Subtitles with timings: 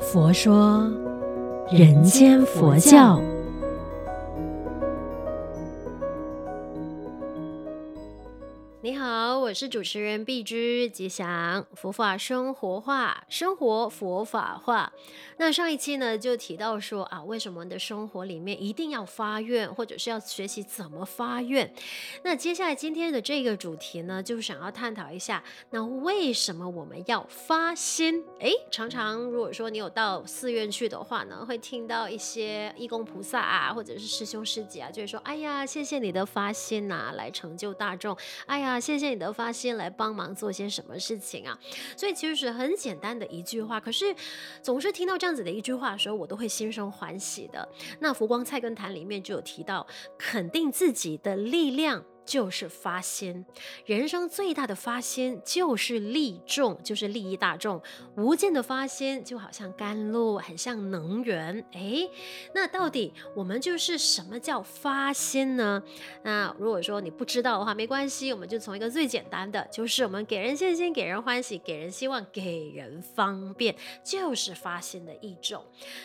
[0.00, 0.88] 佛说
[1.70, 3.20] 人间佛教。
[9.54, 14.92] 是主持人碧枝吉祥，佛法生活化，生活佛法化。
[15.36, 21.72] 那上一期呢，就提到说啊，为什么你的生活里面一定要发愿，或者是要学习怎么发愿？
[22.24, 28.24] 那接下来今天的这个主题呢，就想要探讨一下，那为什么我们要发心？
[28.40, 38.16] 诶，常常如果说你有到寺院去的话呢，会听到一些义工菩萨啊，或者是师兄师姐啊，就会说，哎呀，谢谢你的发心呐，来成就大众，
[38.46, 38.74] 哎呀。
[38.84, 41.58] 谢谢你的发他先来帮忙做些什么事情啊？
[41.96, 44.14] 所以其实是很简单的一句话，可是
[44.62, 47.68] 总是听到这样子的一句话的时候，我都会心生欢喜的。
[48.00, 49.86] 那《佛光菜根谭》里面就有提到，
[50.18, 52.04] 肯定自己的力量。
[52.24, 53.44] 就是发心，
[53.84, 57.82] 人生最大的发心就是利众，就是利益大众。
[58.16, 61.64] 无尽的发心就好像甘露，很像能源。
[61.72, 62.10] 诶，
[62.54, 65.82] 那到底我们就是什么叫发心呢？
[66.22, 75.62] 那如果说你不知道的话，没关系，我们就从一个最简单的，就是我们给人信心、给人欢喜、给人希望、给人方便，就是发心的一种。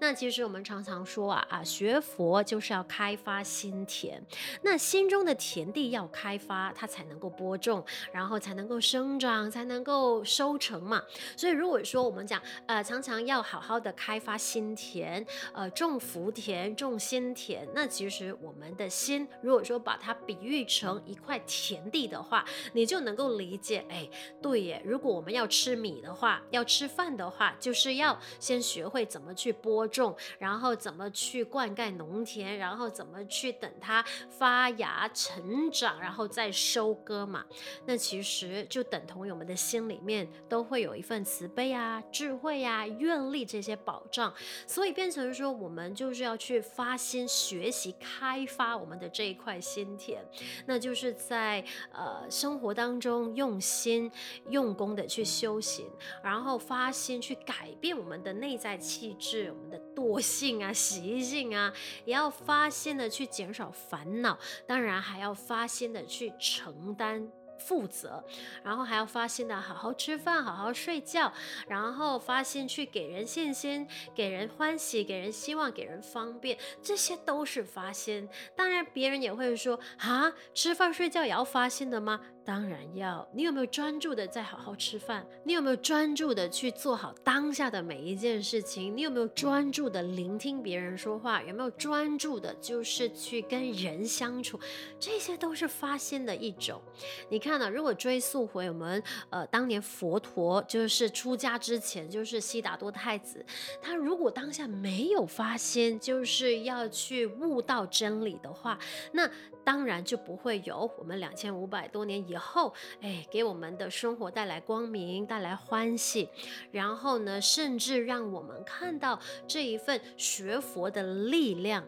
[0.00, 4.20] 那其实我们常常说啊啊，学佛就是要开发心田，
[4.62, 5.99] 那心中的田地要。
[6.00, 11.02] 要开发，它才能够播种，然后才能够生长，才能够收成嘛。
[11.36, 24.08] 所以如果说我们讲，呃，常常要好好的开发心田，呃，种福田，种心田，那其实我们的心，如果说把它比喻成一块田地的话，你就能够理解，哎，
[24.40, 24.82] 对耶。
[24.86, 35.89] 如果我们要吃米的话，要吃饭的话，就是要先学会怎么去播种，然后怎么去灌溉农田，然后怎么去等它发芽成长。
[35.98, 37.44] 然后再收割嘛，
[37.86, 44.32] 那其实就等同于我们的心里面都会有一份慈悲啊、智慧啊、愿力这些保障，
[44.66, 50.22] 所以变成说我们就是要去发心学习开发我们的这一块心田，
[50.66, 54.10] 那就是在呃生活当中用心
[54.50, 55.86] 用功的去修行，
[56.22, 61.72] 然后发心去改变我们的内在气质、我们的惰性啊、习性啊，
[62.04, 65.79] 也要发心的去减少烦恼，当然还要发心。
[65.80, 67.26] 心的去承担
[67.58, 68.22] 负责，
[68.62, 71.32] 然后还要发心的好好吃饭，好好睡觉，
[71.68, 78.28] 然后发心去给人信心，给人欢喜，给人希望，给人方便，这些都是发心。
[78.54, 82.20] 当然，别人也会说啊，吃饭睡觉也要发心的吗？
[82.50, 85.24] 当然要，你有没有专注的在好好吃饭？
[85.44, 88.96] 你有没有专注的去做好当下的每一件事情？
[88.96, 91.40] 你有没有专注的聆听别人说话？
[91.44, 94.58] 有没有专注的，就是去跟人相处？
[94.98, 96.82] 这些都是发心的一种。
[97.28, 103.46] 你看呢、如果追溯回我们呃当年佛陀就是出家之前，就是悉达多太子，
[103.80, 108.76] 他如果当下没有发心，就是要去悟道真理的话，
[109.12, 109.30] 那
[109.70, 116.28] 当然就不会有我们两千五百多年以后，哎，给我们的生活带来光明，带来欢喜，
[116.72, 121.86] 然后呢，甚至让我们看到这一份学佛的力量。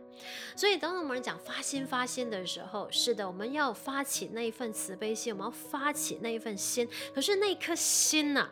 [0.54, 6.88] 所以，当我们讲发心发心的时候，是的，我们要发起那一份慈悲心，我们要发起那一份心。
[7.12, 8.49] 可是那颗心呐，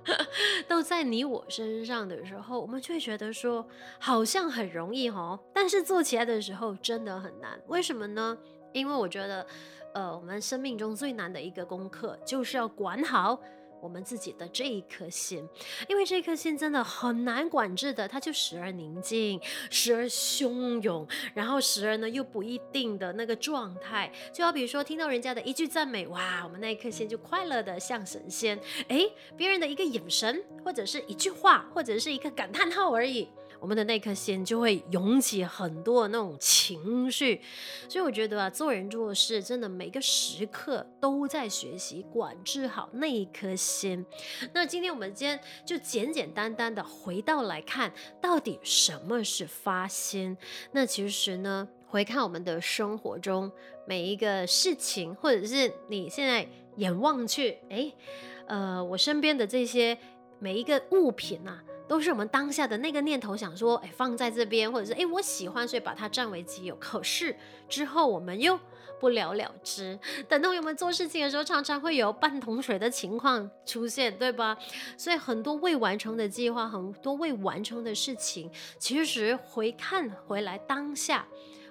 [0.68, 3.66] 都在你我身上的时候，我们就会觉得说，
[3.98, 7.58] 好像很容易哦，但是做起来的时候真的很难。
[7.68, 8.36] 为什么呢？
[8.72, 9.46] 因为我觉得。
[9.94, 13.40] 呃，我们生命中最难的一个功课，就是要管好
[13.80, 15.48] 我们自己的这一颗心，
[15.88, 19.40] 因为这颗心真的很难管制的，它就时而宁静，
[19.70, 24.12] 时而汹涌，然后时而呢又不一定的那个状态。
[24.32, 28.60] 就好比说，听到人家的一句赞美，哇，我们那一颗心就快乐的像神仙。
[28.88, 33.26] 诶，别人的一个眼神，或者是一句话，或者是一个感叹号而已。
[33.60, 37.40] 我们的那颗心就会涌起很多的那种情绪，
[37.88, 44.04] 所以我觉得啊，做人做事真的每个时刻都在学习管制好那一颗心。
[44.52, 50.36] 那今天我们今天就简简单单的回到来看，到底什么是发心？
[50.72, 53.50] 那其实呢，回看我们的生活中
[53.86, 56.46] 每一个事情，或者是你现在
[56.76, 57.92] 眼望去，诶，
[58.46, 59.98] 呃，我身边的这些
[60.38, 61.64] 每一个物品啊。
[61.88, 66.76] 都是我们当下的那个念头，想说，哎，放在这边，或者是哎，我喜欢，所以把它占为己有。
[66.76, 67.34] 可是
[67.68, 68.58] 之后我们又
[69.00, 69.98] 不了了之。
[70.28, 74.58] 等到我们做事情的时候，常常会有半桶水的情况出现，对吧？
[74.96, 81.26] 所以很多未完成的计划，很多未完成的事情，其实回看回来当下。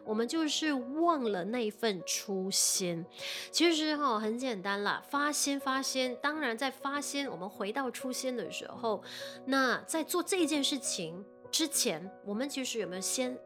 [0.07, 3.06] 我们就是忘了那份初心。
[3.51, 6.18] 其实哈、哦，很简单啦，发心发心。
[6.21, 9.04] 当然，在发心，我们回到初心的时候，
[9.45, 13.38] 那在做这件事情之前，我们其实有没有先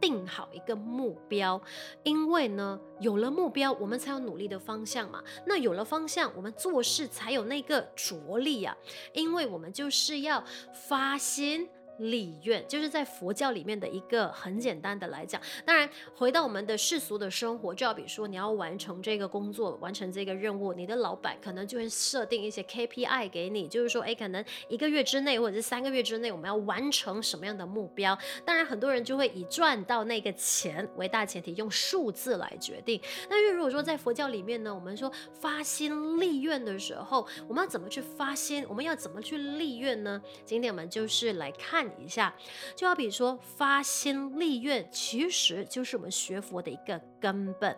[0.00, 1.60] 定好一个目标？
[2.02, 5.22] 因为呢，有了目标，我们才有努力的方向嘛。
[5.46, 8.76] 那有了方向，我们做事才有那个着力啊。
[9.12, 10.42] 因为我们就是要
[10.88, 11.68] 发心。
[11.98, 28.16] 立愿就是在佛教里面的一个很简单的来讲，当然回到我们的世俗的生活，就要比如说你要完成这个工作，完成这个任务，你的老板可能就会设定一些 KPI 给你，就是说，哎，可能一个月之内或者是三个月之内，我们要完成什么样的目标？
[28.44, 33.00] 当然，很多人就会以赚到那个钱为大前提，用数字来决定。
[33.28, 38.64] 但是如果说在佛教里面呢，我们说发心立愿的时候，我们要怎么去发心？
[38.68, 40.22] 我们要怎么去立愿呢？
[40.44, 41.87] 今天我们就是来看。
[41.98, 42.34] 一下，
[42.74, 47.76] 就好比说发心立愿，其实就是我们学佛的一个根本。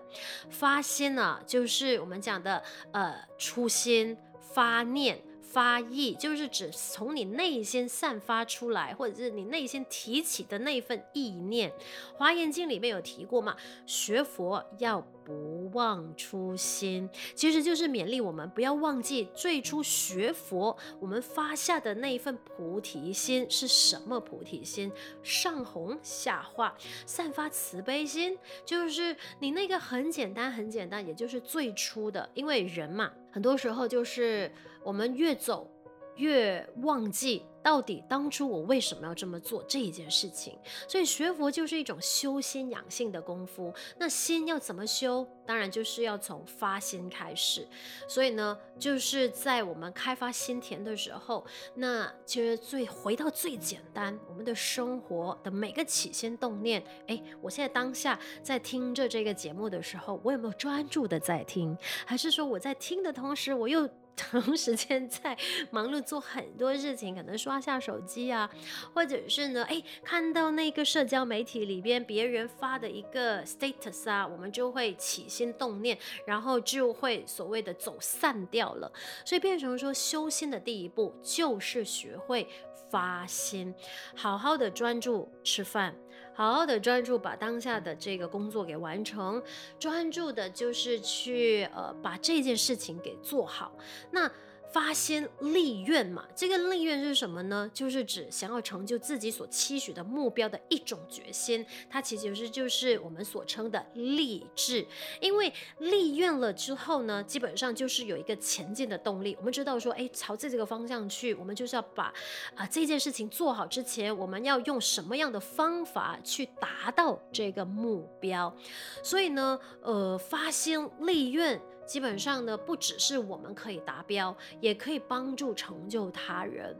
[0.49, 2.63] 发心呢、就是我们讲的
[2.93, 5.21] 呃初心发念。
[5.51, 11.73] 发意就是指从你内心散发出来，或者是你内心提起的那份意念。
[12.15, 24.91] 华严经里面有提过嘛，学佛要不忘初心，其实就是勉励我们不要忘记最初学佛我们发下的那一份菩提心是什么菩提心？
[25.23, 26.77] 上红下化，
[27.07, 34.51] 散发慈悲心，就是你那个很简单很简单，也就是最初的，因为人嘛，很多时候就是。
[34.83, 35.71] 我们越走
[36.17, 37.45] 越忘记。
[37.63, 40.59] 到底当初我为什么要这么做这一件事情？
[40.89, 43.73] 所以学佛就是一种修心养性的功夫。
[43.99, 45.27] 那心要怎么修？
[45.47, 47.67] 当然就是要从发心开始。
[48.07, 56.83] 所以呢，就是在我们开发心田的时候，那其实最回到最简单，我们的生活的每个起心动念。
[57.09, 61.77] 哎，我现在当下在听着这个节目的时候，我有没有专注的在听？
[62.07, 63.89] 还是说我在听的同时，我又
[64.21, 65.37] 长时间在
[65.71, 67.31] 忙碌做很多事情，可能。
[67.41, 68.51] 刷下手机啊，
[68.93, 75.97] 或者是呢，哎，看到那个社交媒体里边别人发的一个 status 啊，我们就会起心动念，
[76.27, 78.93] 然后就会所谓的走散掉了。
[79.25, 82.47] 所以变成说，修心的第一步就是学会
[82.91, 83.75] 发心，
[84.15, 85.97] 好好的专注吃饭，
[86.41, 89.43] 好好的专注把当下的这个工作给完成，
[89.79, 93.71] 专注的就是去呃把这件事情给做好。
[94.11, 94.27] 那
[94.73, 97.69] 发心立愿嘛，这个立愿是什么呢？
[97.75, 101.65] 就是指想要成就自己所期许的目标的一种决心。
[101.89, 104.87] 它其实是就是我们所称的立志。
[105.21, 109.37] 因为立愿了之后呢，基本上就是有一个前进的动力。
[109.39, 112.13] 我们知道说，哎，朝着这个方向去，我们就是要把
[112.55, 118.55] 啊、这件事情做好之前，我们要用什么样的方法去达到这个目标。
[119.03, 121.61] 所以呢，呃，发心立愿。
[121.91, 126.73] 基本上呢，不只是我们可以达标，也可以帮助成就他人。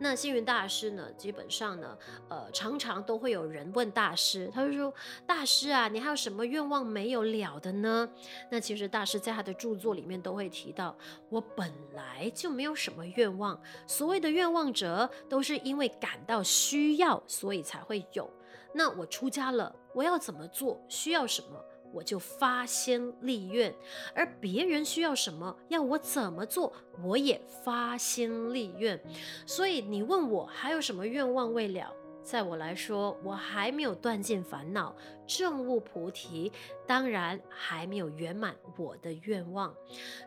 [0.00, 1.96] 那星云大师呢，基本上呢，
[2.28, 4.92] 呃，常常都会有人问大师，他就说
[5.24, 8.10] ：“大师啊，你还有什么愿望没有了的呢？”
[8.50, 10.96] 那其实大师在他的著作里面都会提到
[11.30, 18.28] ：“我本来就没有什么愿望，所谓的愿望者，都是因为感到需要，所以才会有。
[18.74, 20.84] 那我出家了，我要怎么做？
[20.88, 23.74] 需要什么？”我就发心立愿，
[24.14, 26.72] 而别人需要什么，要我怎么做，
[27.02, 29.00] 我也发心立愿。
[29.46, 34.94] 所以你问我还有什么愿望未了，在我来说，我还没有断尽烦恼，
[35.26, 36.52] 证悟菩提，
[36.86, 39.74] 当然还没有圆满我的愿望。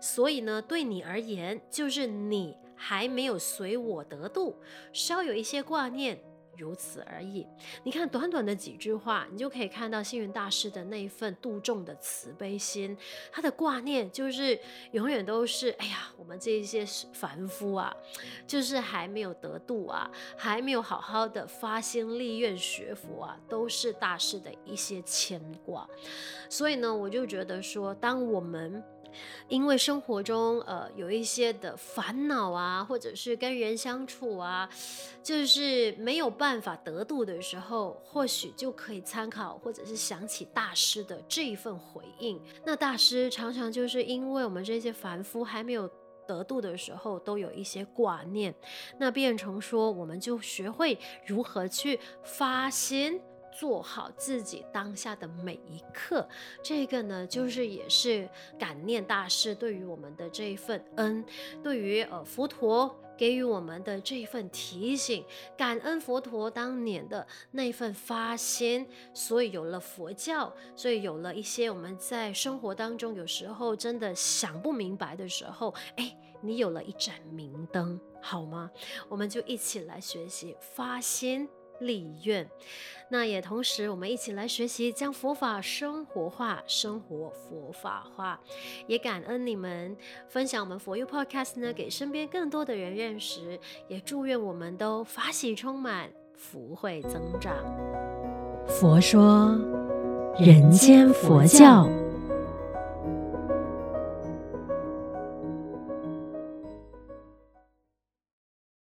[0.01, 4.55] 所以呢，对你而言，就是你还没有随我得度，
[4.93, 6.23] 稍有一些挂念。
[6.59, 7.47] 如此而已。
[7.83, 12.95] 你看，短短的几句话，你就可以看到星云大师的那一份度众的慈悲心。
[13.31, 14.59] 他的挂念就是
[14.91, 17.95] 永远都是：哎呀，我们这一些凡夫啊，
[18.45, 25.87] 就是还没有得度啊，还没有好好的发心立愿学佛啊，都是大师的一些牵挂。
[26.49, 28.83] 所以呢，我就觉得说，当我们
[29.47, 34.69] 因为生活中呃有一些的烦恼啊，或者是跟人相处啊，
[35.23, 42.41] 就是没有办法得度的时候，或许就可以参考或者是想起大师的这一份回应。
[42.65, 45.89] 那大师常常就是因为我们这些凡夫还没有
[46.27, 48.53] 得度的时候，都有一些挂念，
[48.99, 53.19] 那变成说我们就学会如何去发心。
[53.51, 56.27] 做好自己当下的每一刻，
[56.63, 58.27] 这个呢，就是也是
[58.57, 61.23] 感念大师对于我们的这一份恩，
[61.63, 65.25] 对于呃佛陀给予我们的这一份提醒，
[65.57, 78.71] 感恩佛陀当年的那份发心，所以有了佛教，所以有了一些我们在生活当中有时候真的想不明白的时候，哎，你有了一盏明灯，好吗？
[79.09, 81.49] 我们就一起来学习发心。
[81.79, 82.47] 立愿，
[83.09, 88.39] 那也同时，我们一起来学习将佛法生活化，生活佛法化。
[88.87, 89.95] 也感恩你们
[90.27, 93.59] 分享我们 For You Podcast 呢，给身边更多的人认识。
[93.87, 97.55] 也祝愿我们都法喜充满，福慧增长。
[98.67, 99.57] 佛说，
[100.37, 101.89] 人间佛教。